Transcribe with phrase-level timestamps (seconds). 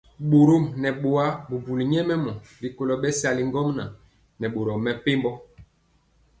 [0.29, 3.89] Borɔm nɛ bɔa bubuli nyɛmemɔ rikolo bɛsali ŋgomnaŋ
[4.39, 5.31] nɛ boro mepempɔ.